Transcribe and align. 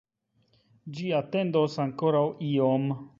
Ĝi 0.99 1.11
atendos 1.19 1.77
ankoraŭ 1.87 2.25
iom. 2.53 2.93